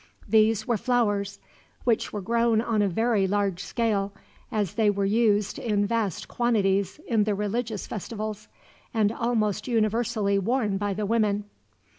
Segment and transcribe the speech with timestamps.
[0.27, 1.37] These were flowers,
[1.83, 4.11] which were grown on a very large scale,
[4.51, 8.47] as they were used in vast quantities in the religious festivals,
[8.95, 11.43] and almost universally worn by the women.